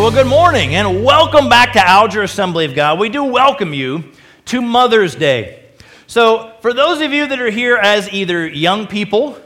[0.00, 2.98] well, good morning and welcome back to Alger Assembly of God.
[2.98, 4.02] We do welcome you
[4.46, 5.66] to Mother's Day.
[6.08, 9.38] So, for those of you that are here as either young people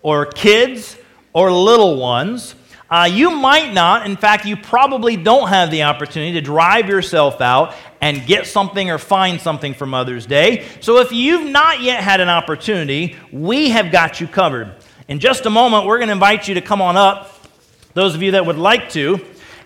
[0.00, 0.96] or kids
[1.34, 2.54] or little ones,
[2.90, 7.42] uh, you might not, in fact, you probably don't have the opportunity to drive yourself
[7.42, 10.66] out and get something or find something for Mother's Day.
[10.80, 14.74] So, if you've not yet had an opportunity, we have got you covered.
[15.08, 17.38] In just a moment, we're going to invite you to come on up,
[17.92, 19.20] those of you that would like to.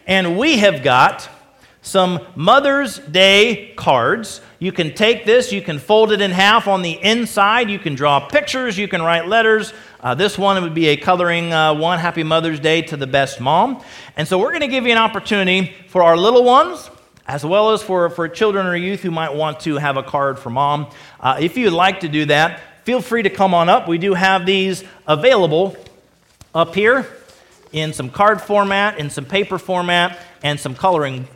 [0.07, 1.29] And we have got
[1.81, 4.41] some Mother's Day cards.
[4.59, 7.95] You can take this, you can fold it in half on the inside, you can
[7.95, 9.73] draw pictures, you can write letters.
[10.01, 13.41] Uh, this one would be a coloring uh, one Happy Mother's Day to the best
[13.41, 13.83] mom.
[14.17, 16.91] And so we're going to give you an opportunity for our little ones.
[17.27, 20.39] As well as for, for children or youth who might want to have a card
[20.39, 20.91] for mom.
[21.19, 23.89] Uh, if you'd like to do that, feel free to come on up.
[23.89, 25.75] We do have these available
[26.55, 27.07] up here
[27.75, 31.27] in some card format, in some paper format, and some coloring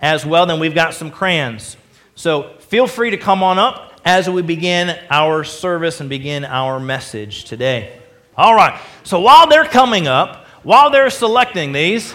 [0.00, 0.44] as well.
[0.46, 1.76] Then we've got some crayons.
[2.14, 6.78] So feel free to come on up as we begin our service and begin our
[6.78, 7.98] message today.
[8.36, 12.14] All right, so while they're coming up, while they're selecting these,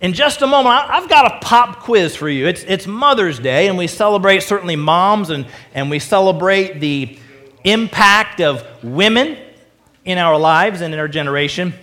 [0.00, 2.46] in just a moment, I've got a pop quiz for you.
[2.46, 7.18] It's, it's Mother's Day, and we celebrate certainly moms, and, and we celebrate the
[7.64, 9.36] impact of women
[10.04, 11.74] in our lives and in our generation.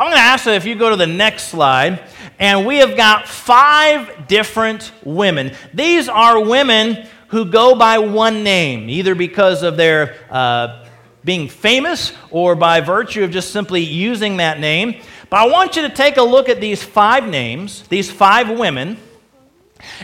[0.00, 2.02] I'm going to ask that if you go to the next slide,
[2.38, 5.54] and we have got five different women.
[5.74, 10.86] These are women who go by one name, either because of their uh,
[11.22, 15.02] being famous or by virtue of just simply using that name.
[15.28, 18.96] But I want you to take a look at these five names, these five women,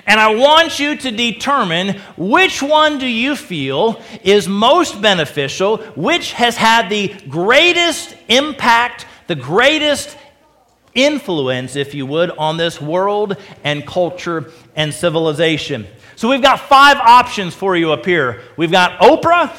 [0.07, 6.33] and I want you to determine which one do you feel is most beneficial, which
[6.33, 10.17] has had the greatest impact the greatest
[10.95, 15.87] influence, if you would, on this world and culture and civilization.
[16.17, 18.43] So we've got five options for you up here.
[18.57, 19.55] We've got Oprah,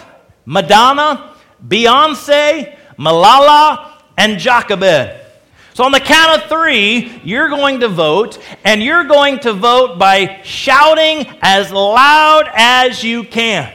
[0.45, 1.35] Madonna,
[1.65, 5.21] Beyonce, Malala, and Jochebed.
[5.75, 9.99] So, on the count of three, you're going to vote, and you're going to vote
[9.99, 13.71] by shouting as loud as you can.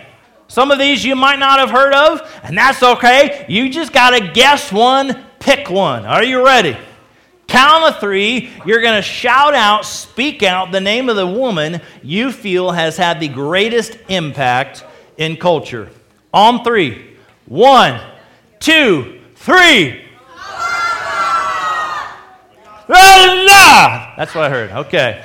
[0.49, 3.47] Some of these you might not have heard of, and that's okay.
[3.49, 6.07] You just got to guess one Pick one.
[6.07, 6.77] Are you ready?
[7.49, 11.81] Count of three, you're going to shout out, speak out the name of the woman
[12.01, 14.85] you feel has had the greatest impact
[15.17, 15.91] in culture.
[16.33, 17.17] On three.
[17.47, 18.01] One,
[18.61, 20.05] two, three.
[22.89, 24.71] That's what I heard.
[24.71, 25.25] Okay.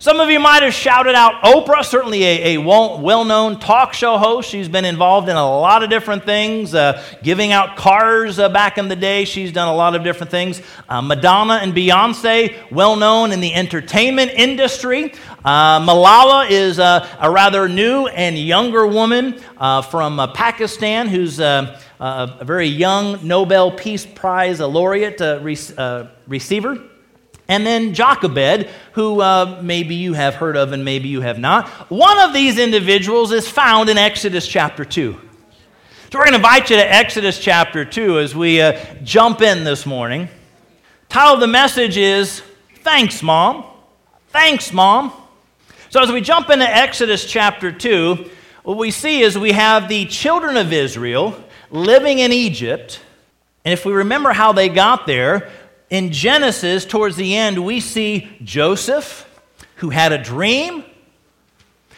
[0.00, 4.16] Some of you might have shouted out Oprah, certainly a, a well known talk show
[4.16, 4.48] host.
[4.48, 8.78] She's been involved in a lot of different things, uh, giving out cars uh, back
[8.78, 9.24] in the day.
[9.24, 10.62] She's done a lot of different things.
[10.88, 15.14] Uh, Madonna and Beyonce, well known in the entertainment industry.
[15.44, 21.76] Uh, Malala is uh, a rather new and younger woman uh, from Pakistan who's a
[22.44, 26.78] very young Nobel Peace Prize laureate re- receiver.
[27.48, 31.68] And then Jochebed, who uh, maybe you have heard of and maybe you have not.
[31.90, 35.12] One of these individuals is found in Exodus chapter 2.
[36.10, 39.64] So we're going to invite you to Exodus chapter 2 as we uh, jump in
[39.64, 40.28] this morning.
[41.08, 42.42] Title of the message is
[42.76, 43.64] Thanks, Mom.
[44.28, 45.12] Thanks, Mom.
[45.90, 48.30] So as we jump into Exodus chapter 2,
[48.62, 53.00] what we see is we have the children of Israel living in Egypt.
[53.64, 55.50] And if we remember how they got there,
[55.90, 59.28] in Genesis, towards the end, we see Joseph,
[59.76, 60.84] who had a dream.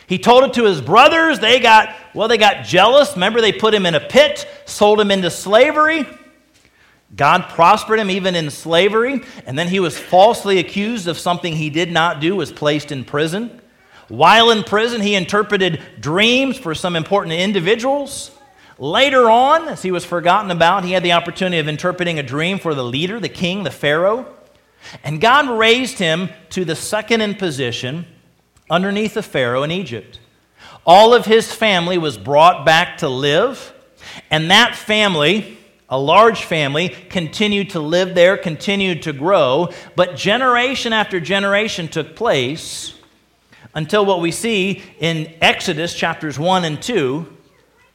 [0.06, 1.38] He told it to his brothers.
[1.38, 3.14] They got, well, they got jealous.
[3.14, 6.06] Remember, they put him in a pit, sold him into slavery.
[7.14, 11.70] God prospered him even in slavery, and then he was falsely accused of something he
[11.70, 13.60] did not do, was placed in prison.
[14.06, 18.30] While in prison, he interpreted dreams for some important individuals.
[18.80, 22.58] Later on, as he was forgotten about, he had the opportunity of interpreting a dream
[22.58, 24.26] for the leader, the king, the Pharaoh.
[25.04, 28.06] And God raised him to the second in position
[28.70, 30.18] underneath the Pharaoh in Egypt.
[30.86, 33.74] All of his family was brought back to live,
[34.30, 35.58] and that family,
[35.90, 42.16] a large family, continued to live there, continued to grow, but generation after generation took
[42.16, 42.94] place
[43.74, 47.36] until what we see in Exodus chapters 1 and 2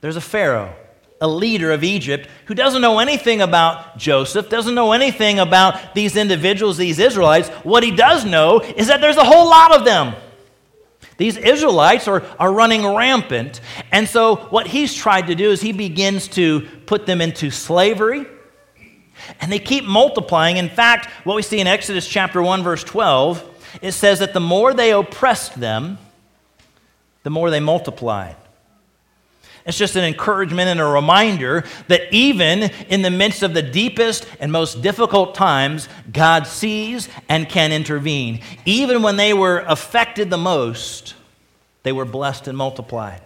[0.01, 0.73] there's a Pharaoh,
[1.21, 6.15] a leader of Egypt, who doesn't know anything about Joseph, doesn't know anything about these
[6.15, 7.49] individuals, these Israelites.
[7.63, 10.15] What he does know is that there's a whole lot of them.
[11.17, 13.61] These Israelites are, are running rampant.
[13.91, 18.25] And so, what he's tried to do is he begins to put them into slavery.
[19.39, 20.57] And they keep multiplying.
[20.57, 24.39] In fact, what we see in Exodus chapter 1, verse 12, it says that the
[24.41, 25.97] more they oppressed them,
[27.23, 28.35] the more they multiplied.
[29.65, 34.27] It's just an encouragement and a reminder that even in the midst of the deepest
[34.39, 38.41] and most difficult times, God sees and can intervene.
[38.65, 41.15] Even when they were affected the most,
[41.81, 43.21] they were blessed and multiplied.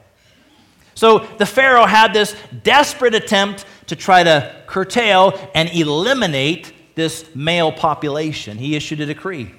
[0.96, 7.72] So the Pharaoh had this desperate attempt to try to curtail and eliminate this male
[7.72, 8.58] population.
[8.58, 9.54] He issued a decree.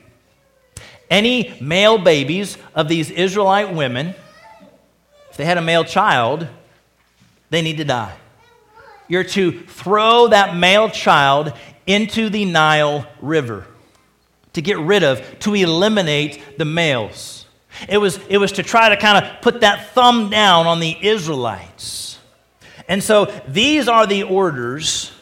[1.10, 4.14] Any male babies of these Israelite women,
[5.30, 6.46] if they had a male child,
[7.50, 8.16] they need to die.
[9.08, 11.52] You're to throw that male child
[11.86, 13.66] into the Nile River
[14.52, 17.46] to get rid of, to eliminate the males.
[17.88, 20.96] It was, it was to try to kind of put that thumb down on the
[21.00, 22.18] Israelites.
[22.88, 25.12] And so these are the orders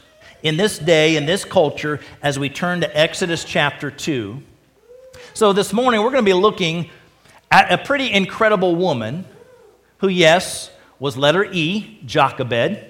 [0.43, 4.43] in this day, in this culture, as we turn to Exodus chapter 2.
[5.35, 6.91] So this morning, we're going to be looking
[7.51, 9.25] at a pretty incredible woman
[9.99, 12.85] who, yes, was letter E, Jochebed.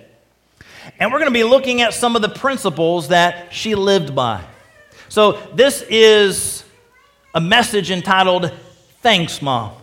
[0.99, 4.43] And we're going to be looking at some of the principles that she lived by.
[5.09, 6.65] So, this is
[7.35, 8.53] a message entitled
[9.01, 9.75] Thanks, Mom.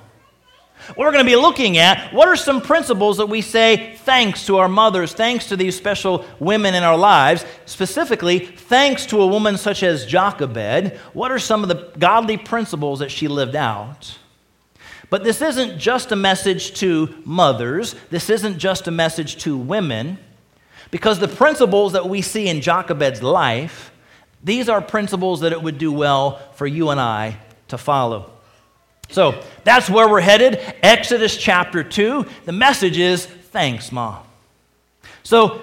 [0.98, 4.58] We're going to be looking at what are some principles that we say thanks to
[4.58, 9.58] our mothers, thanks to these special women in our lives, specifically, thanks to a woman
[9.58, 10.98] such as Jochebed.
[11.14, 14.18] What are some of the godly principles that she lived out?
[15.16, 20.18] But this isn't just a message to mothers, this isn't just a message to women,
[20.92, 23.94] because the principles that we see in Jochebed's life,
[24.44, 27.38] these are principles that it would do well for you and I
[27.70, 28.30] to follow.
[29.08, 30.60] So that's where we're headed.
[30.84, 32.26] Exodus chapter 2.
[32.44, 34.22] The message is thanks, Mom.
[35.24, 35.62] So,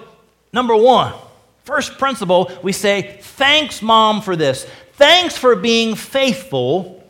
[0.51, 1.13] number one,
[1.63, 4.65] first principle, we say, thanks, Mom, for this.
[4.93, 7.03] Thanks for being faithful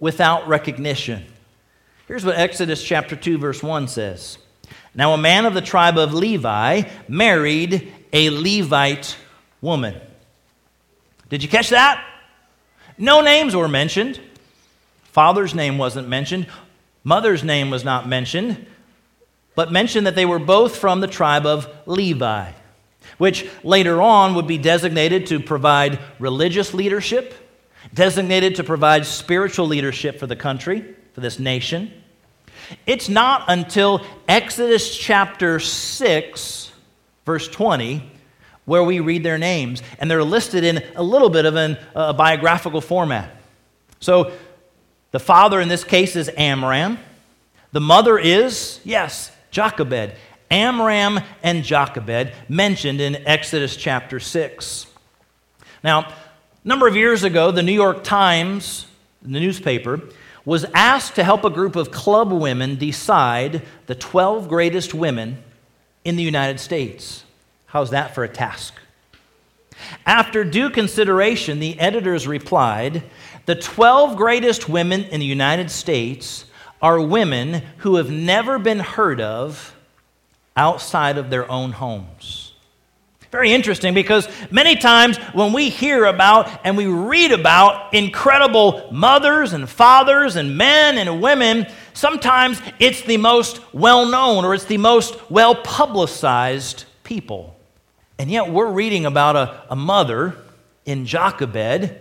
[0.00, 1.24] without recognition.
[2.08, 4.38] Here's what Exodus chapter 2, verse 1 says
[4.94, 9.14] Now, a man of the tribe of Levi married a Levite
[9.60, 9.94] woman.
[11.28, 12.02] Did you catch that?
[12.96, 14.18] No names were mentioned.
[15.12, 16.46] Father's name wasn't mentioned.
[17.04, 18.66] Mother's name was not mentioned,
[19.54, 22.52] but mentioned that they were both from the tribe of Levi,
[23.18, 27.34] which later on would be designated to provide religious leadership,
[27.92, 31.90] designated to provide spiritual leadership for the country for this nation.
[32.86, 36.72] It's not until Exodus chapter 6,
[37.24, 38.10] verse 20,
[38.64, 42.80] where we read their names, and they're listed in a little bit of a biographical
[42.80, 43.34] format.
[44.00, 44.32] So,
[45.10, 46.98] the father in this case is Amram.
[47.72, 50.14] The mother is, yes, Jochebed.
[50.50, 54.86] Amram and Jochebed mentioned in Exodus chapter 6.
[55.82, 56.14] Now, a
[56.62, 58.86] number of years ago, the New York Times,
[59.22, 60.00] the newspaper,
[60.48, 65.36] was asked to help a group of club women decide the 12 greatest women
[66.06, 67.22] in the United States.
[67.66, 68.72] How's that for a task?
[70.06, 73.02] After due consideration, the editors replied
[73.44, 76.46] The 12 greatest women in the United States
[76.80, 79.76] are women who have never been heard of
[80.56, 82.47] outside of their own homes.
[83.30, 89.52] Very interesting because many times when we hear about and we read about incredible mothers
[89.52, 94.78] and fathers and men and women, sometimes it's the most well known or it's the
[94.78, 97.54] most well publicized people.
[98.18, 100.34] And yet we're reading about a, a mother
[100.86, 101.96] in Jochebed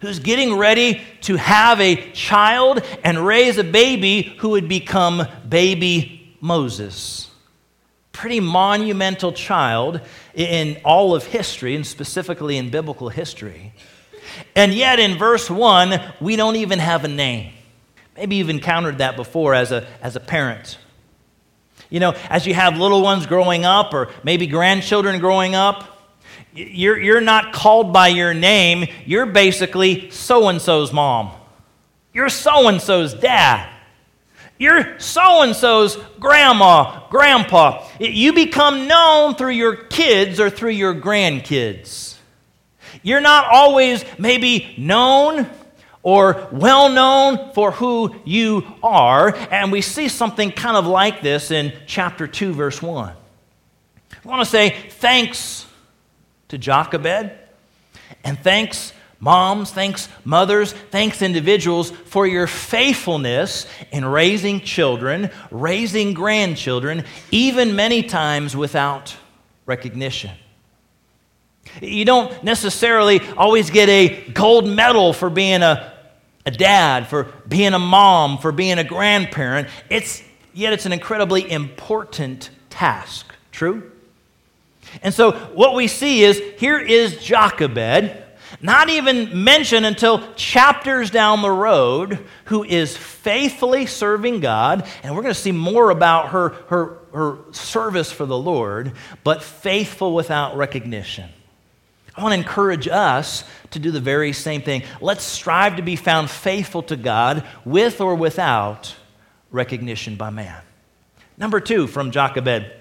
[0.00, 6.36] who's getting ready to have a child and raise a baby who would become baby
[6.40, 7.30] Moses
[8.20, 9.98] pretty monumental child
[10.34, 13.72] in all of history, and specifically in biblical history.
[14.54, 17.52] And yet, in verse 1, we don't even have a name.
[18.16, 20.78] Maybe you've encountered that before as a, as a parent.
[21.88, 26.14] You know, as you have little ones growing up, or maybe grandchildren growing up,
[26.52, 28.88] you're, you're not called by your name.
[29.06, 31.32] You're basically so and so's mom.
[32.12, 33.68] You're so and so's dad.
[34.60, 37.82] You're so and so's grandma, grandpa.
[37.98, 42.16] You become known through your kids or through your grandkids.
[43.02, 45.48] You're not always maybe known
[46.02, 49.34] or well known for who you are.
[49.50, 53.08] And we see something kind of like this in chapter 2, verse 1.
[53.08, 55.64] I want to say thanks
[56.48, 57.32] to Jochebed
[58.24, 67.04] and thanks Moms, thanks mothers, thanks individuals for your faithfulness in raising children, raising grandchildren,
[67.30, 69.14] even many times without
[69.66, 70.30] recognition.
[71.82, 75.92] You don't necessarily always get a gold medal for being a,
[76.46, 79.68] a dad, for being a mom, for being a grandparent.
[79.90, 80.22] It's,
[80.54, 83.26] yet it's an incredibly important task.
[83.52, 83.92] True?
[85.02, 88.24] And so what we see is here is Jochebed,
[88.60, 94.86] not even mentioned until chapters down the road, who is faithfully serving God.
[95.02, 98.92] And we're going to see more about her, her, her service for the Lord,
[99.24, 101.28] but faithful without recognition.
[102.16, 104.82] I want to encourage us to do the very same thing.
[105.00, 108.94] Let's strive to be found faithful to God with or without
[109.50, 110.60] recognition by man.
[111.38, 112.72] Number two from Jochebed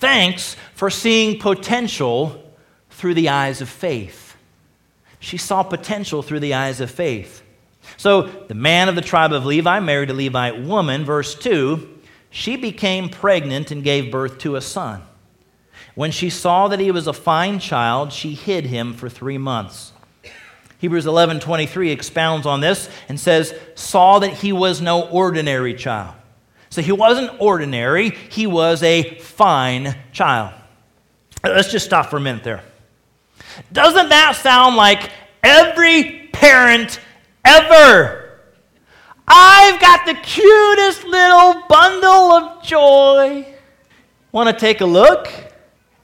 [0.00, 2.42] thanks for seeing potential
[2.88, 4.29] through the eyes of faith.
[5.20, 7.42] She saw potential through the eyes of faith.
[7.96, 11.98] So the man of the tribe of Levi married a Levite woman, verse 2.
[12.30, 15.02] She became pregnant and gave birth to a son.
[15.94, 19.92] When she saw that he was a fine child, she hid him for three months.
[20.78, 26.14] Hebrews 11:23 expounds on this and says, "Saw that he was no ordinary child."
[26.70, 30.52] So he wasn't ordinary, he was a fine child.
[31.42, 32.62] Let's just stop for a minute there.
[33.72, 35.10] Doesn't that sound like
[35.42, 37.00] every parent
[37.44, 38.40] ever?
[39.26, 43.46] I've got the cutest little bundle of joy.
[44.32, 45.28] Want to take a look?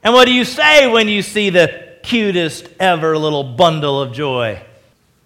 [0.03, 4.61] And what do you say when you see the cutest ever little bundle of joy?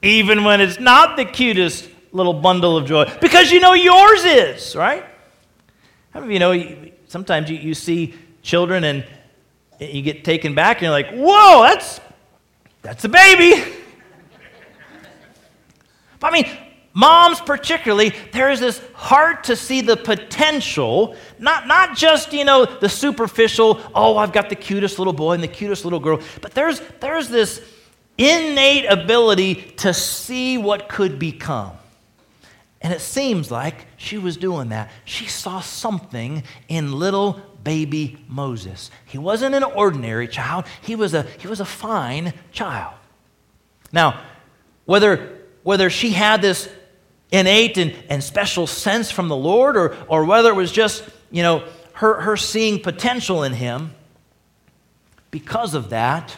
[0.01, 4.75] Even when it's not the cutest little bundle of joy, because you know yours is,
[4.75, 5.05] right?
[6.11, 9.05] How many of you know sometimes you, you see children and
[9.79, 12.01] you get taken back and you're like, whoa, that's,
[12.81, 13.63] that's a baby.
[16.19, 16.57] But I mean,
[16.93, 22.65] moms particularly there is this heart to see the potential not, not just you know
[22.65, 26.51] the superficial oh i've got the cutest little boy and the cutest little girl but
[26.51, 27.61] there's there's this
[28.17, 31.71] innate ability to see what could become
[32.81, 38.91] and it seems like she was doing that she saw something in little baby moses
[39.05, 42.93] he wasn't an ordinary child he was a he was a fine child
[43.91, 44.21] now
[44.85, 46.69] whether whether she had this
[47.31, 51.41] innate and, and special sense from the Lord, or, or whether it was just, you
[51.41, 51.63] know,
[51.93, 53.93] her, her seeing potential in him.
[55.29, 56.35] Because of that,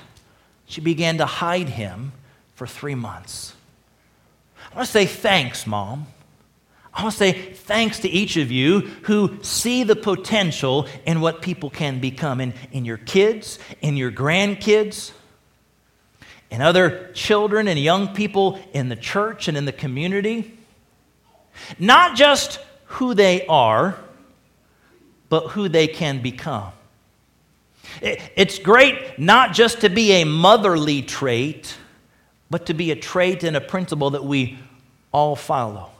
[0.65, 2.11] she began to hide him
[2.55, 3.55] for three months.
[4.71, 6.07] I want to say thanks, Mom.
[6.93, 11.41] I want to say thanks to each of you who see the potential in what
[11.41, 15.11] people can become in, in your kids, in your grandkids,
[16.51, 20.55] in other children and young people in the church and in the community.
[21.79, 23.97] Not just who they are,
[25.29, 26.73] but who they can become.
[28.01, 31.75] It's great not just to be a motherly trait,
[32.51, 34.59] but to be a trait and a principle that we
[35.11, 35.92] all follow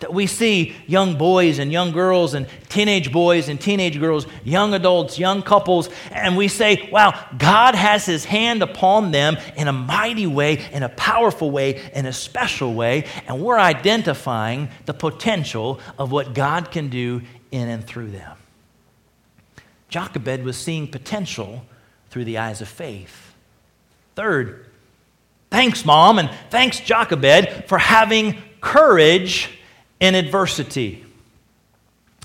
[0.00, 4.74] that we see young boys and young girls and teenage boys and teenage girls, young
[4.74, 9.72] adults, young couples, and we say, wow, God has his hand upon them in a
[9.72, 15.80] mighty way, in a powerful way, in a special way, and we're identifying the potential
[15.98, 18.36] of what God can do in and through them.
[19.90, 21.64] Jochebed was seeing potential
[22.08, 23.34] through the eyes of faith.
[24.14, 24.66] Third,
[25.50, 29.58] thanks, Mom, and thanks, Jochebed, for having courage
[30.00, 31.04] in adversity.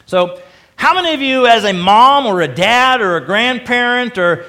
[0.06, 0.42] So,
[0.78, 4.46] how many of you, as a mom or a dad or a grandparent or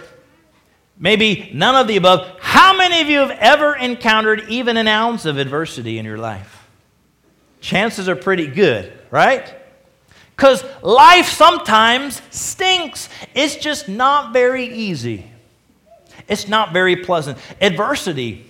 [0.99, 5.25] maybe none of the above, how many of you have ever encountered even an ounce
[5.25, 6.67] of adversity in your life?
[7.61, 9.55] Chances are pretty good, right?
[10.37, 13.09] Because life sometimes stinks.
[13.35, 15.31] It's just not very easy.
[16.29, 17.39] It's not very pleasant.
[17.61, 18.47] Adversity.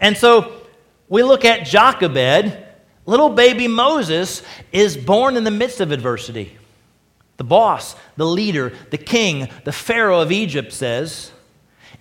[0.00, 0.62] And so
[1.08, 2.66] we look at Jochebed
[3.04, 6.56] Little baby Moses is born in the midst of adversity.
[7.36, 11.32] The boss, the leader, the king, the Pharaoh of Egypt says,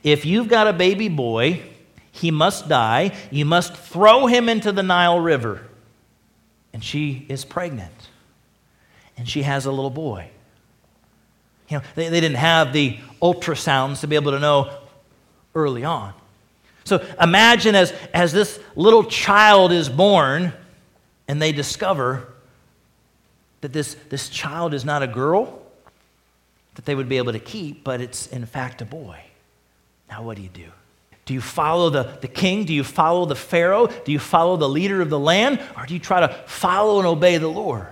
[0.03, 1.63] If you've got a baby boy,
[2.11, 3.15] he must die.
[3.31, 5.61] You must throw him into the Nile River.
[6.73, 8.09] And she is pregnant.
[9.17, 10.29] And she has a little boy.
[11.69, 14.71] You know, they, they didn't have the ultrasounds to be able to know
[15.55, 16.13] early on.
[16.83, 20.53] So imagine as, as this little child is born,
[21.27, 22.27] and they discover
[23.61, 25.61] that this, this child is not a girl
[26.75, 29.21] that they would be able to keep, but it's in fact a boy.
[30.09, 30.67] Now, what do you do?
[31.25, 32.65] Do you follow the, the king?
[32.65, 33.87] Do you follow the Pharaoh?
[33.87, 35.61] Do you follow the leader of the land?
[35.77, 37.87] Or do you try to follow and obey the Lord?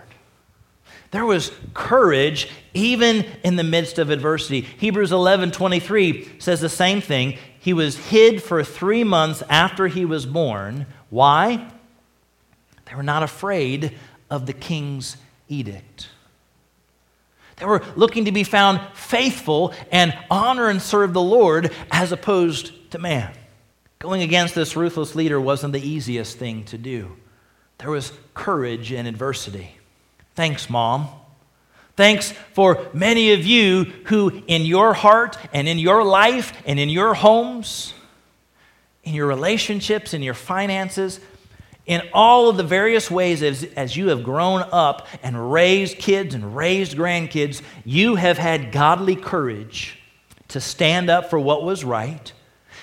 [1.11, 4.61] There was courage even in the midst of adversity.
[4.61, 7.37] Hebrews 11 23 says the same thing.
[7.59, 10.85] He was hid for three months after he was born.
[11.09, 11.71] Why?
[12.89, 13.95] They were not afraid
[14.29, 15.15] of the king's
[15.47, 16.07] edict.
[17.57, 22.91] They were looking to be found faithful and honor and serve the Lord as opposed
[22.91, 23.33] to man.
[23.99, 27.17] Going against this ruthless leader wasn't the easiest thing to do.
[27.79, 29.77] There was courage in adversity.
[30.35, 31.09] Thanks, Mom.
[31.97, 36.87] Thanks for many of you who, in your heart and in your life and in
[36.87, 37.93] your homes,
[39.03, 41.19] in your relationships, in your finances,
[41.89, 46.35] in all of the various ways as, as you have grown up and raised kids
[46.35, 49.97] and raised grandkids, you have had godly courage
[50.49, 52.31] to stand up for what was right,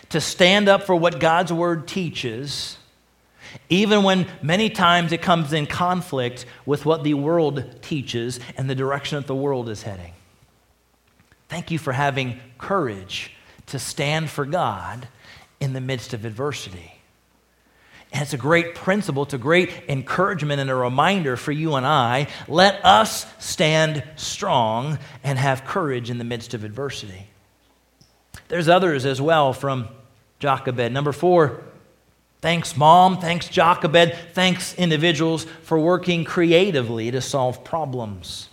[0.08, 2.78] to stand up for what God's word teaches,
[3.68, 8.74] even when many times it comes in conflict with what the world teaches and the
[8.74, 10.14] direction that the world is heading.
[11.48, 13.30] Thank you for having courage
[13.66, 15.06] to stand for God
[15.60, 16.95] in the midst of adversity.
[18.12, 21.84] And it's a great principle, it's a great encouragement and a reminder for you and
[21.84, 22.28] I.
[22.48, 27.26] Let us stand strong and have courage in the midst of adversity.
[28.48, 29.88] There's others as well from
[30.38, 30.92] Jochebed.
[30.92, 31.62] Number four,
[32.40, 33.18] thanks, Mom.
[33.20, 34.14] Thanks, Jochebed.
[34.34, 38.48] Thanks, individuals, for working creatively to solve problems.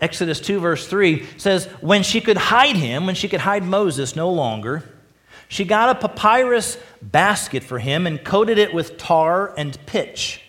[0.00, 4.14] Exodus 2, verse 3 says, When she could hide him, when she could hide Moses
[4.14, 4.84] no longer,
[5.48, 10.42] she got a papyrus basket for him and coated it with tar and pitch.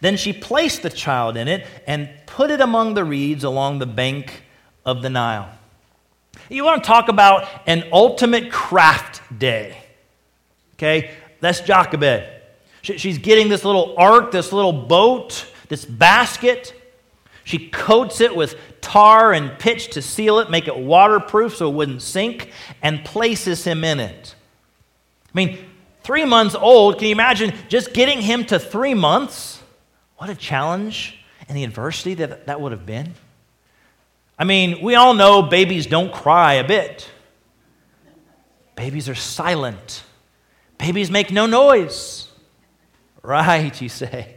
[0.00, 3.86] Then she placed the child in it and put it among the reeds along the
[3.86, 4.44] bank
[4.84, 5.50] of the Nile.
[6.48, 9.76] You want to talk about an ultimate craft day.
[10.74, 11.10] Okay?
[11.40, 12.36] That's Jochebed.
[12.82, 16.74] She's getting this little ark, this little boat, this basket.
[17.44, 21.74] She coats it with tar and pitch to seal it, make it waterproof so it
[21.74, 24.34] wouldn't sink, and places him in it.
[25.34, 25.58] I mean,
[26.02, 29.62] three months old, can you imagine just getting him to three months?
[30.16, 33.14] What a challenge and the adversity that that would have been.
[34.38, 37.08] I mean, we all know babies don't cry a bit.
[38.76, 40.04] Babies are silent.
[40.78, 42.28] Babies make no noise.
[43.22, 44.36] Right, you say.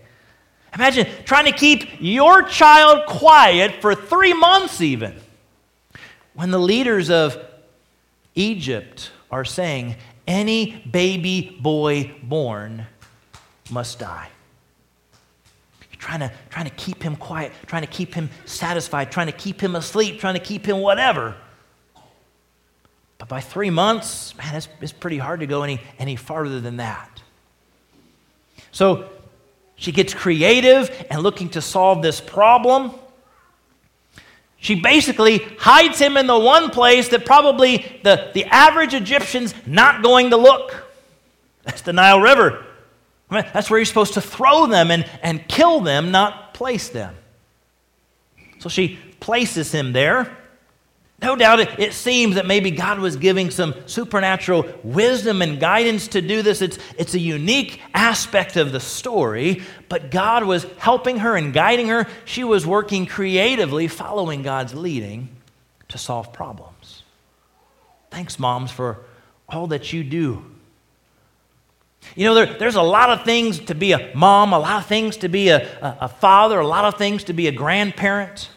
[0.74, 5.16] Imagine trying to keep your child quiet for three months, even.
[6.34, 7.38] When the leaders of
[8.36, 9.96] Egypt are saying,
[10.32, 12.88] any baby boy born
[13.70, 14.30] must die.
[15.92, 19.34] You're trying to, trying to keep him quiet, trying to keep him satisfied, trying to
[19.34, 21.36] keep him asleep, trying to keep him whatever.
[23.18, 26.78] But by three months, man, it's, it's pretty hard to go any, any farther than
[26.78, 27.22] that.
[28.72, 29.10] So
[29.76, 32.92] she gets creative and looking to solve this problem.
[34.62, 40.04] She basically hides him in the one place that probably the, the average Egyptian's not
[40.04, 40.94] going to look.
[41.64, 42.64] That's the Nile River.
[43.32, 46.90] I mean, that's where you're supposed to throw them and, and kill them, not place
[46.90, 47.16] them.
[48.60, 50.38] So she places him there.
[51.22, 56.08] No doubt it, it, seems that maybe God was giving some supernatural wisdom and guidance
[56.10, 56.64] to do this.
[56.64, 61.90] It's, it's a unique aspect of the story, but God was helping her and guiding
[61.90, 62.08] her.
[62.26, 65.30] She was working creatively, following God's leading
[65.90, 67.04] to solve problems.
[68.10, 69.02] Thanks, moms, for
[69.48, 70.44] all that you do.
[72.16, 74.88] You know, there, there's a lot of things to be a mom, a lot of
[74.88, 78.50] things to be a, a, a father, a lot of things to be a grandparent.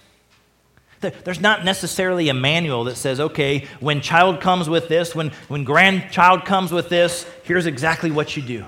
[1.10, 5.64] There's not necessarily a manual that says, okay, when child comes with this, when, when
[5.64, 8.64] grandchild comes with this, here's exactly what you do.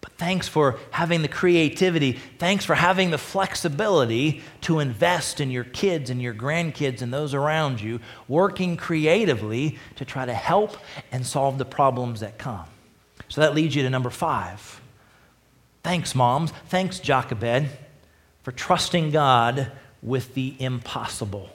[0.00, 2.12] But thanks for having the creativity.
[2.38, 7.34] Thanks for having the flexibility to invest in your kids and your grandkids and those
[7.34, 10.76] around you, working creatively to try to help
[11.12, 12.64] and solve the problems that come.
[13.28, 14.80] So that leads you to number five.
[15.82, 16.52] Thanks, moms.
[16.68, 17.68] Thanks, Jochebed,
[18.42, 19.70] for trusting God
[20.02, 21.50] with the impossible.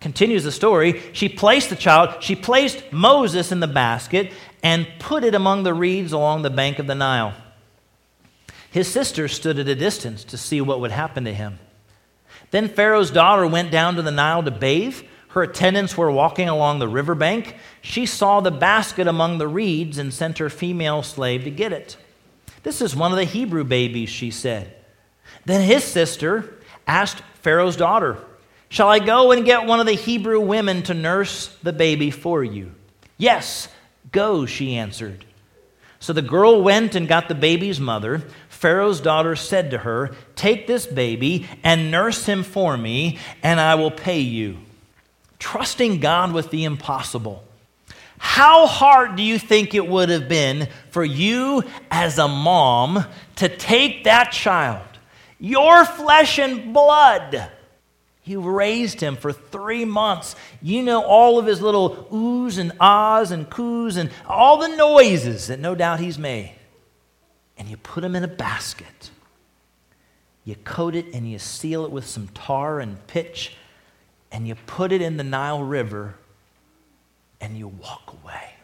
[0.00, 1.02] Continues the story.
[1.12, 5.74] She placed the child, she placed Moses in the basket and put it among the
[5.74, 7.34] reeds along the bank of the Nile.
[8.70, 11.58] His sister stood at a distance to see what would happen to him.
[12.50, 15.02] Then Pharaoh's daughter went down to the Nile to bathe.
[15.28, 17.56] Her attendants were walking along the riverbank.
[17.82, 21.96] She saw the basket among the reeds and sent her female slave to get it.
[22.62, 24.74] This is one of the Hebrew babies, she said.
[25.44, 26.58] Then his sister,
[26.90, 28.18] asked Pharaoh's daughter,
[28.68, 32.44] Shall I go and get one of the Hebrew women to nurse the baby for
[32.44, 32.72] you?
[33.16, 33.68] Yes,
[34.12, 35.24] go, she answered.
[35.98, 38.22] So the girl went and got the baby's mother.
[38.48, 43.74] Pharaoh's daughter said to her, Take this baby and nurse him for me, and I
[43.74, 44.58] will pay you.
[45.38, 47.44] Trusting God with the impossible.
[48.18, 53.04] How hard do you think it would have been for you as a mom
[53.36, 54.86] to take that child,
[55.40, 57.50] your flesh and blood?
[58.22, 60.36] You raised him for three months.
[60.62, 65.48] You know all of his little oohs and ahs and coos and all the noises
[65.48, 66.54] that no doubt he's made.
[67.58, 69.10] And you put him in a basket.
[70.44, 73.56] You coat it and you seal it with some tar and pitch,
[74.32, 76.14] and you put it in the Nile River
[77.40, 78.54] and you walk away.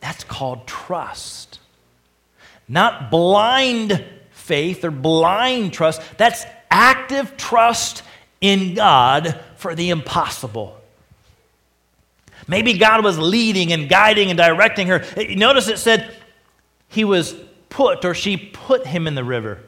[0.00, 1.58] That's called trust.
[2.68, 4.04] Not blind
[4.46, 6.00] faith or blind trust.
[6.16, 8.02] That's active trust
[8.40, 10.80] in God for the impossible.
[12.48, 15.04] Maybe God was leading and guiding and directing her.
[15.16, 16.14] Eh, notice it said
[16.88, 17.34] he was
[17.68, 19.60] put or she put him in the river.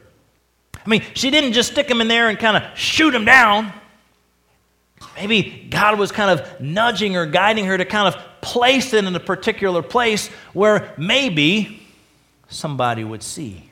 [0.73, 3.73] I mean, she didn't just stick him in there and kind of shoot him down.
[5.15, 9.13] Maybe God was kind of nudging or guiding her to kind of place it in
[9.13, 11.85] a particular place where maybe
[12.47, 13.68] somebody would see.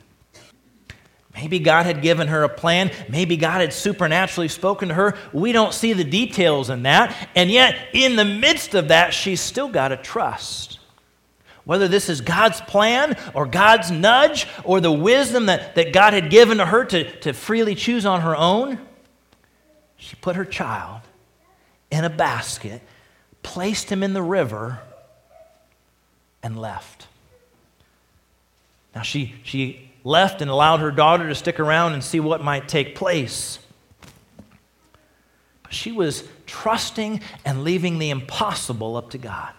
[1.38, 2.90] Maybe God had given her a plan.
[3.08, 5.16] Maybe God had supernaturally spoken to her.
[5.32, 7.16] We don't see the details in that.
[7.36, 10.80] And yet, in the midst of that, she's still got to trust.
[11.64, 16.32] Whether this is God's plan or God's nudge or the wisdom that, that God had
[16.32, 18.80] given to her to, to freely choose on her own,
[19.96, 21.02] she put her child
[21.92, 22.82] in a basket,
[23.44, 24.80] placed him in the river,
[26.42, 27.06] and left.
[28.96, 32.70] Now, she, she left and allowed her daughter to stick around and see what might
[32.70, 33.60] take place.
[35.64, 39.52] But she was trusting and leaving the impossible up to God.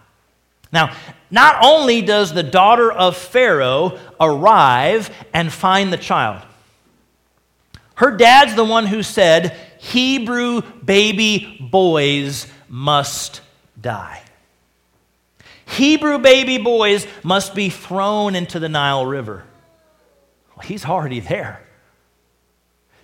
[0.71, 0.95] Now,
[1.29, 6.41] not only does the daughter of Pharaoh arrive and find the child,
[7.95, 13.41] her dad's the one who said, Hebrew baby boys must
[13.79, 14.23] die.
[15.65, 19.43] Hebrew baby boys must be thrown into the Nile River.
[20.63, 21.61] He's already there.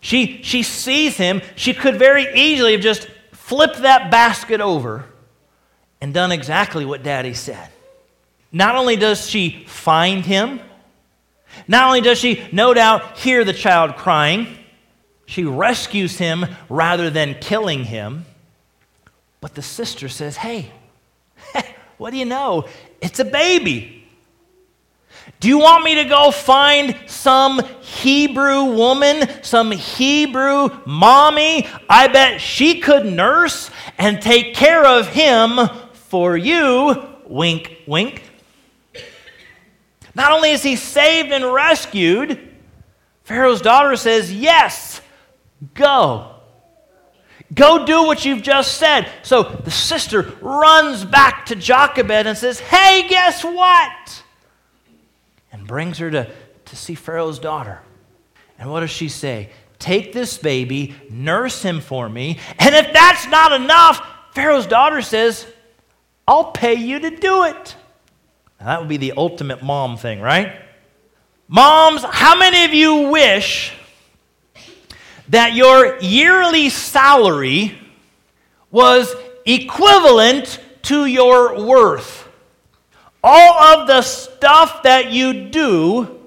[0.01, 1.41] She, she sees him.
[1.55, 5.05] She could very easily have just flipped that basket over
[5.99, 7.69] and done exactly what daddy said.
[8.51, 10.59] Not only does she find him,
[11.67, 14.47] not only does she no doubt hear the child crying,
[15.25, 18.25] she rescues him rather than killing him.
[19.41, 20.71] But the sister says, Hey,
[21.97, 22.67] what do you know?
[23.01, 24.04] It's a baby.
[25.39, 31.67] Do you want me to go find some Hebrew woman, some Hebrew mommy?
[31.89, 35.59] I bet she could nurse and take care of him
[35.93, 37.07] for you.
[37.25, 38.23] Wink, wink.
[40.13, 42.39] Not only is he saved and rescued,
[43.23, 45.01] Pharaoh's daughter says, Yes,
[45.73, 46.31] Go.
[47.53, 49.09] Go do what you've just said.
[49.23, 54.23] So the sister runs back to Jochebed and says, Hey, guess what?
[55.65, 56.29] And brings her to,
[56.65, 57.81] to see Pharaoh's daughter.
[58.59, 59.49] And what does she say?
[59.79, 62.37] Take this baby, nurse him for me.
[62.59, 65.47] And if that's not enough, Pharaoh's daughter says,
[66.27, 67.75] I'll pay you to do it.
[68.59, 70.53] Now, that would be the ultimate mom thing, right?
[71.47, 73.73] Moms, how many of you wish
[75.29, 77.75] that your yearly salary
[78.69, 79.15] was
[79.47, 82.24] equivalent to your worth.
[83.27, 86.19] All of the stuff that you do,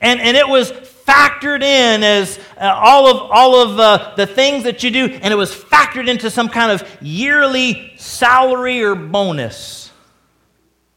[0.00, 4.62] and, and it was factored in as uh, all of, all of uh, the things
[4.62, 9.90] that you do, and it was factored into some kind of yearly salary or bonus.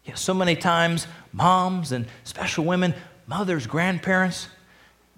[0.05, 2.93] Yeah, so many times, moms and special women,
[3.25, 4.47] mothers, grandparents,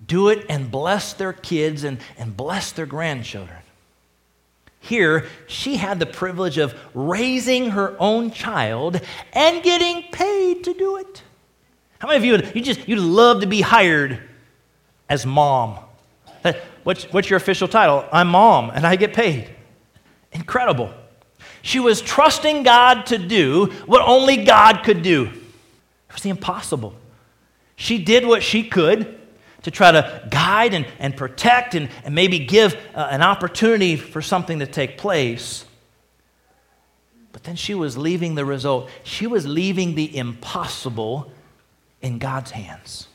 [0.07, 3.59] do it and bless their kids and, and bless their grandchildren.
[4.79, 9.01] Here, she had the privilege of raising her own child
[9.33, 11.23] and getting paid to do it.
[11.99, 14.21] How many of you would, you just you'd love to be hired
[15.09, 15.79] as mom?
[16.83, 18.05] What's, what's your official title?
[18.11, 19.49] I'm mom and I get paid.
[20.31, 20.93] Incredible.
[21.61, 25.25] She was trusting God to do what only God could do.
[25.25, 26.93] It was the impossible.
[27.75, 29.18] She did what she could
[29.63, 34.21] to try to guide and, and protect and, and maybe give uh, an opportunity for
[34.21, 35.65] something to take place.
[37.31, 38.89] But then she was leaving the result.
[39.03, 41.31] She was leaving the impossible
[42.01, 43.07] in God's hands.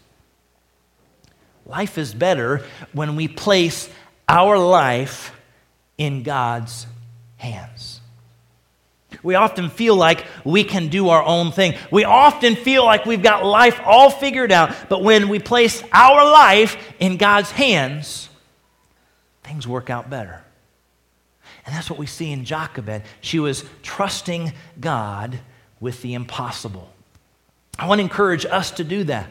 [1.66, 3.88] Life is better when we place
[4.28, 5.34] our life
[5.96, 6.86] in God's
[7.36, 7.93] hands.
[9.24, 11.76] We often feel like we can do our own thing.
[11.90, 14.76] We often feel like we've got life all figured out.
[14.90, 18.28] But when we place our life in God's hands,
[19.42, 20.44] things work out better.
[21.64, 23.02] And that's what we see in Jochebed.
[23.22, 25.40] She was trusting God
[25.80, 26.92] with the impossible.
[27.78, 29.30] I want to encourage us to do that.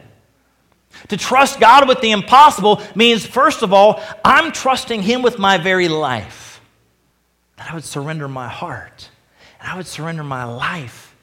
[1.08, 5.56] To trust God with the impossible means, first of all, I'm trusting Him with my
[5.56, 6.60] very life.
[7.58, 9.10] That I would surrender my heart
[9.64, 11.16] and I would surrender my life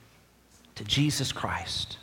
[0.74, 2.00] to Jesus Christ.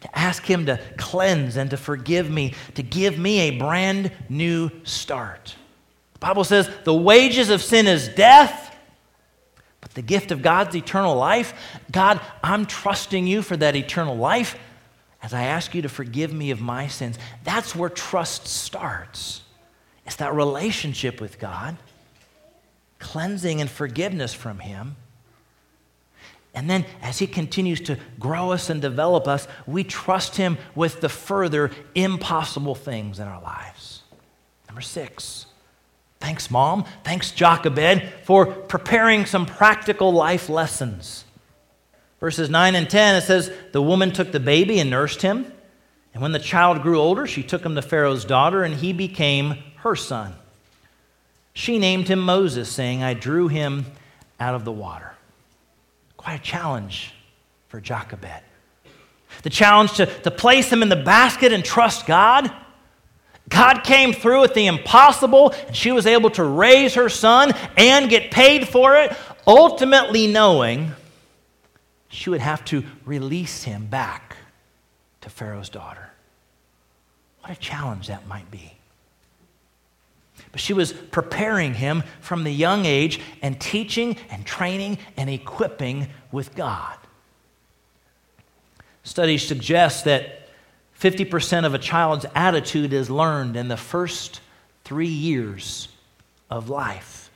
[0.00, 4.70] To ask Him to cleanse and to forgive me, to give me a brand new
[4.82, 5.54] start.
[6.14, 8.76] The Bible says the wages of sin is death,
[9.80, 11.54] but the gift of God's eternal life.
[11.92, 14.56] God, I'm trusting you for that eternal life
[15.22, 17.16] as I ask you to forgive me of my sins.
[17.44, 19.42] That's where trust starts.
[20.04, 21.76] It's that relationship with God,
[22.98, 24.96] cleansing and forgiveness from Him.
[26.58, 31.00] And then, as He continues to grow us and develop us, we trust Him with
[31.00, 34.02] the further impossible things in our lives.
[34.66, 35.46] Number six,
[36.18, 36.84] thanks, Mom.
[37.04, 41.24] Thanks, Jochebed, for preparing some practical life lessons.
[42.18, 45.52] Verses 9 and 10, it says, The woman took the baby and nursed him.
[46.12, 49.54] And when the child grew older, she took him to Pharaoh's daughter, and he became
[49.76, 50.34] her son.
[51.54, 53.86] She named him Moses, saying, I drew him
[54.40, 55.14] out of the water.
[56.28, 57.14] Quite a challenge
[57.68, 58.42] for Jochebed.
[59.44, 62.52] The challenge to, to place him in the basket and trust God.
[63.48, 68.10] God came through with the impossible, and she was able to raise her son and
[68.10, 70.92] get paid for it, ultimately knowing
[72.08, 74.36] she would have to release him back
[75.22, 76.10] to Pharaoh's daughter.
[77.40, 78.77] What a challenge that might be.
[80.52, 86.08] But she was preparing him from the young age and teaching and training and equipping
[86.32, 86.96] with God.
[89.02, 90.48] Studies suggest that
[91.00, 94.40] 50% of a child's attitude is learned in the first
[94.84, 95.88] three years
[96.50, 97.30] of life.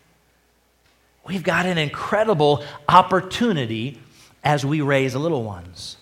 [1.26, 4.00] We've got an incredible opportunity
[4.42, 5.96] as we raise little ones.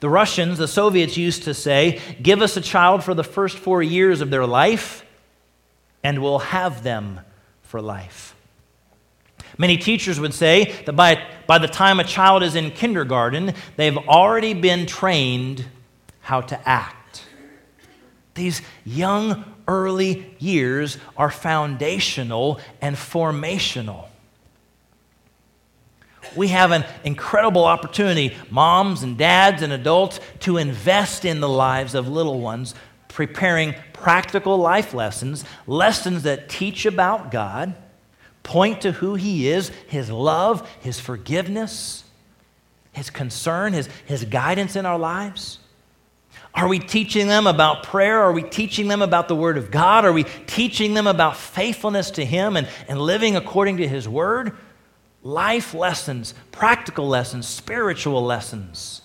[0.00, 3.82] The Russians, the Soviets used to say, give us a child for the first four
[3.82, 5.04] years of their life,
[6.06, 7.18] and we'll have them
[7.62, 8.36] for life.
[9.58, 13.98] Many teachers would say that by, by the time a child is in kindergarten, they've
[13.98, 15.64] already been trained
[16.20, 17.24] how to act.
[18.34, 24.06] These young, early years are foundational and formational
[26.34, 31.94] we have an incredible opportunity, moms and dads and adults, to invest in the lives
[31.94, 32.74] of little ones,
[33.08, 37.74] preparing practical life lessons, lessons that teach about God,
[38.42, 42.04] point to who He is, His love, His forgiveness,
[42.92, 45.58] His concern, His, His guidance in our lives.
[46.54, 48.20] Are we teaching them about prayer?
[48.20, 50.04] Are we teaching them about the Word of God?
[50.04, 54.56] Are we teaching them about faithfulness to Him and, and living according to His Word?
[55.26, 59.02] life lessons, practical lessons, spiritual lessons.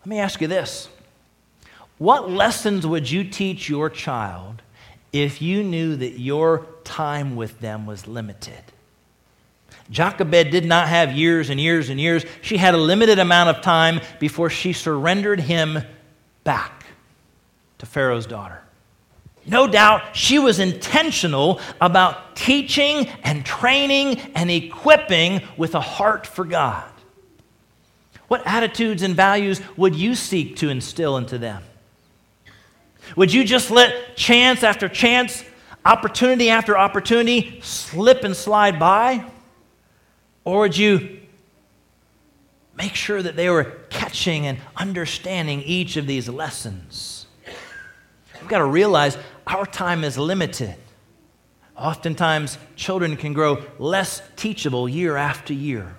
[0.00, 0.88] Let me ask you this
[1.98, 4.62] What lessons would you teach your child
[5.12, 8.62] if you knew that your time with them was limited?
[9.90, 12.24] Jochebed did not have years and years and years.
[12.42, 15.80] She had a limited amount of time before she surrendered him
[16.44, 16.84] back
[17.78, 18.62] to Pharaoh's daughter.
[19.46, 26.44] No doubt she was intentional about teaching and training and equipping with a heart for
[26.44, 26.84] God.
[28.28, 31.62] What attitudes and values would you seek to instill into them?
[33.16, 35.44] Would you just let chance after chance,
[35.84, 39.24] opportunity after opportunity slip and slide by?
[40.44, 41.20] Or would you
[42.76, 47.26] make sure that they were catching and understanding each of these lessons?
[48.40, 50.76] We've got to realize our time is limited.
[51.76, 55.94] Oftentimes, children can grow less teachable year after year.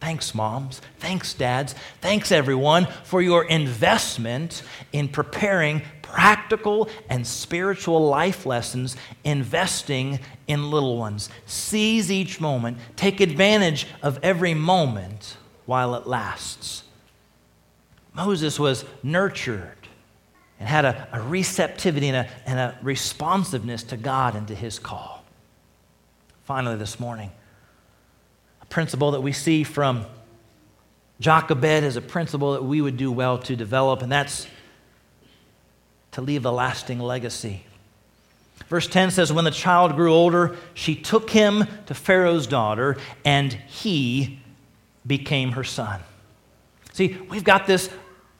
[0.00, 0.80] Thanks, moms.
[0.98, 1.74] Thanks, dads.
[2.00, 10.96] Thanks, everyone, for your investment in preparing practical and spiritual life lessons, investing in little
[10.96, 11.28] ones.
[11.46, 15.36] Seize each moment, take advantage of every moment
[15.66, 16.82] while it lasts.
[18.14, 19.76] Moses was nurtured
[20.58, 24.78] and had a, a receptivity and a, and a responsiveness to God and to his
[24.78, 25.24] call.
[26.44, 27.30] Finally, this morning,
[28.70, 30.06] principle that we see from
[31.20, 34.46] Jochebed is a principle that we would do well to develop, and that's
[36.12, 37.64] to leave a lasting legacy.
[38.68, 43.52] Verse 10 says, When the child grew older, she took him to Pharaoh's daughter, and
[43.52, 44.40] he
[45.06, 46.00] became her son.
[46.92, 47.90] See, we've got this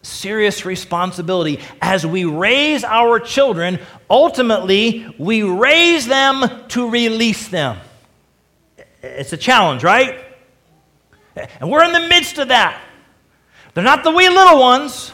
[0.02, 1.60] serious responsibility.
[1.82, 7.78] As we raise our children, ultimately, we raise them to release them.
[9.02, 10.24] It's a challenge, right?
[11.60, 12.80] And we're in the midst of that.
[13.74, 15.12] They're not the wee little ones,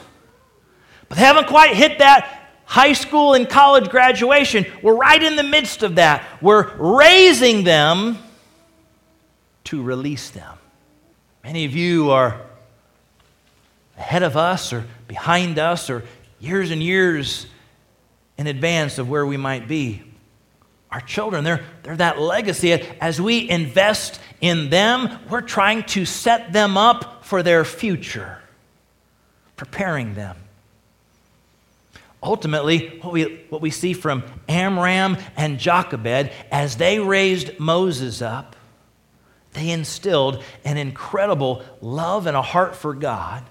[1.08, 4.66] but they haven't quite hit that high school and college graduation.
[4.82, 6.24] We're right in the midst of that.
[6.42, 8.18] We're raising them
[9.64, 10.58] to release them.
[11.44, 12.40] Many of you are
[13.96, 16.02] ahead of us or behind us or
[16.40, 17.46] years and years
[18.36, 20.02] in advance of where we might be.
[20.96, 22.72] Our children, they're, they're that legacy.
[22.72, 28.38] As we invest in them, we're trying to set them up for their future,
[29.56, 30.38] preparing them.
[32.22, 38.56] Ultimately, what we, what we see from Amram and Jochebed, as they raised Moses up,
[39.52, 43.44] they instilled an incredible love and a heart for God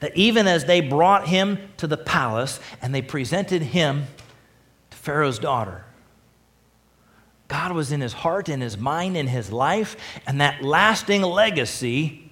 [0.00, 4.06] that even as they brought him to the palace and they presented him
[4.88, 5.83] to Pharaoh's daughter,
[7.48, 12.30] God was in his heart, in his mind, in his life, and that lasting legacy.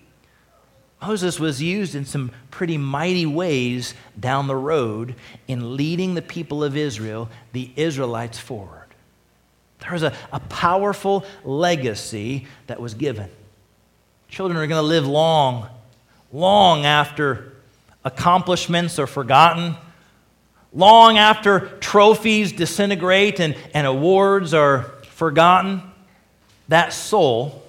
[1.00, 5.14] Moses was used in some pretty mighty ways down the road
[5.48, 8.86] in leading the people of Israel, the Israelites, forward.
[9.80, 13.28] There was a, a powerful legacy that was given.
[14.28, 15.66] Children are going to live long,
[16.32, 17.52] long after
[18.04, 19.74] accomplishments are forgotten,
[20.72, 25.82] long after trophies disintegrate and, and awards are forgotten,
[26.68, 27.62] that soul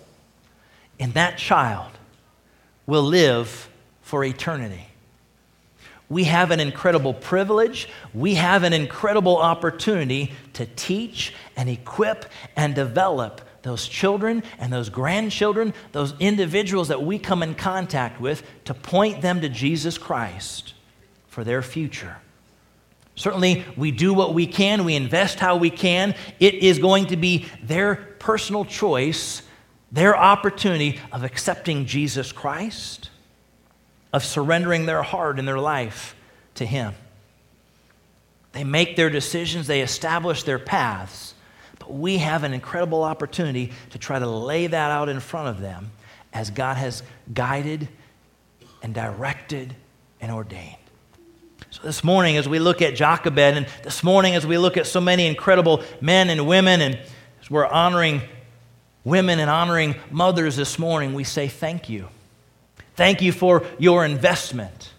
[0.99, 1.91] and that child
[2.85, 3.69] will live
[4.01, 4.87] for eternity.
[6.09, 7.89] We have an incredible privilege.
[8.13, 12.25] We have an incredible opportunity to teach and equip
[12.55, 18.43] and develop those children and those grandchildren, those individuals that we come in contact with,
[18.65, 20.73] to point them to Jesus Christ
[21.27, 22.17] for their future.
[23.15, 26.15] Certainly, we do what we can, we invest how we can.
[26.39, 29.43] It is going to be their personal choice,
[29.91, 33.11] their opportunity of accepting Jesus Christ,
[34.11, 36.15] of surrendering their heart and their life
[36.55, 36.95] to Him.
[38.53, 41.33] They make their decisions, they establish their paths.
[41.79, 45.59] But we have an incredible opportunity to try to lay that out in front of
[45.59, 45.91] them
[46.31, 47.89] as God has guided
[48.81, 49.75] and directed
[50.21, 50.77] and ordained.
[51.73, 54.85] So, this morning, as we look at Jochebed, and this morning, as we look at
[54.85, 56.99] so many incredible men and women, and
[57.41, 58.21] as we're honoring
[59.03, 62.09] women and honoring mothers this morning, we say thank you.
[62.95, 64.91] Thank you for your investment.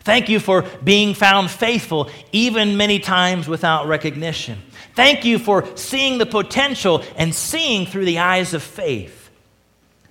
[0.00, 4.58] Thank you for being found faithful, even many times without recognition.
[4.96, 9.30] Thank you for seeing the potential and seeing through the eyes of faith.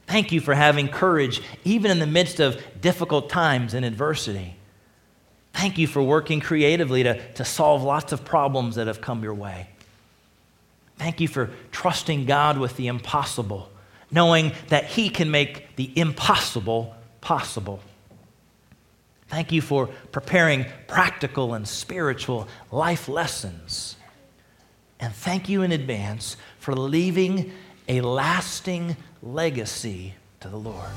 [0.06, 4.57] Thank you for having courage, even in the midst of difficult times and adversity.
[5.58, 9.34] Thank you for working creatively to, to solve lots of problems that have come your
[9.34, 9.68] way.
[10.98, 13.70] Thank you for trusting God with the impossible,
[14.12, 17.80] knowing that He can make the impossible possible.
[19.28, 23.98] Thank you for preparing practical and spiritual life lessons
[25.00, 27.52] and thank you in advance for leaving
[27.88, 30.90] a lasting legacy to the Lord.